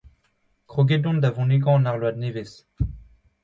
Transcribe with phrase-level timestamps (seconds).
[0.73, 2.51] Kroget on da vonegañ an arload nevez.